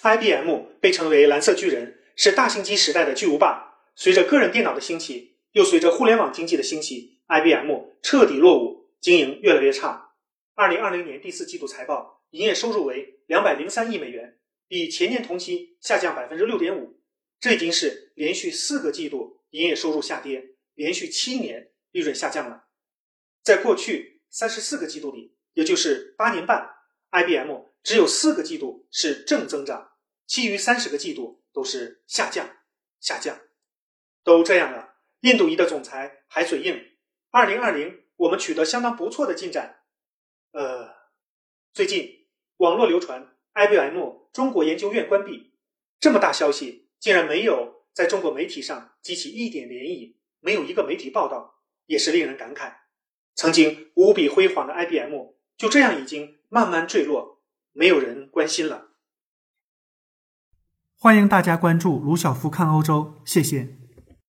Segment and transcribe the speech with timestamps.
[0.00, 3.80] IBM 被称为“蓝色巨人”，是大型机时代的巨无霸。
[3.96, 7.68] 随着个人电脑的兴起，又随着互联网经济的兴起，IBM
[8.00, 10.12] 彻底落伍，经营越来越差。
[10.54, 14.38] 二零二零年第四季度财报，营业收入为两百零三亿美元，
[14.68, 17.00] 比前年同期下降百分之六点五。
[17.40, 22.66] 这已经是连续四个季度营业收入下跌，连续七年利润下降了。
[23.42, 26.68] 在过去三十四个季度里，也就是八年半
[27.10, 29.87] ，IBM 只有四个季度是正增长，
[30.28, 32.48] 其余三十个季度都是下降，
[33.00, 33.40] 下降。
[34.22, 36.80] 都这样了，印度裔的总裁还嘴硬。
[37.30, 39.80] 二零二零，我们取得相当不错的进展。
[40.52, 40.94] 呃，
[41.72, 42.26] 最近
[42.58, 45.54] 网络流传 IBM 中国研究院关闭，
[45.98, 46.86] 这么大消息。
[47.00, 52.74] 竟然没有在中国媒体上激起一点涟漪，没有一个媒体报道，也是令人感慨。
[53.36, 55.14] 曾经无比辉煌的 IBM
[55.56, 57.40] 就这样已经慢慢坠落，
[57.70, 58.87] 没有人关心了。
[61.00, 63.77] 欢迎大家关注卢晓夫看欧洲，谢谢。